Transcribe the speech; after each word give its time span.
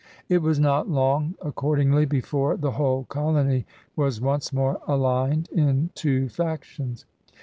It 0.29 0.41
was 0.41 0.59
not 0.59 0.89
long, 0.89 1.35
accordingly, 1.43 2.05
before 2.07 2.57
the 2.57 2.71
whole 2.71 3.03
colony 3.03 3.67
was 3.95 4.19
once 4.19 4.51
more 4.51 4.81
aligned 4.87 5.47
in 5.51 5.91
two 5.93 6.27
factions. 6.27 7.05